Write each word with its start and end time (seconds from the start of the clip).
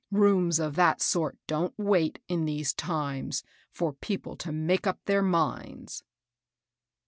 "Rooms 0.25 0.57
of 0.57 0.73
that 0.77 0.99
sort 0.99 1.37
don't 1.45 1.77
wait, 1.77 2.17
in 2.27 2.45
these 2.45 2.73
times, 2.73 3.43
for 3.71 3.93
people 3.93 4.35
to 4.37 4.51
make 4.51 4.87
up 4.87 4.97
their 5.05 5.21
minds." 5.21 6.03